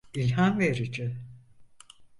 [0.13, 1.17] İlham verici.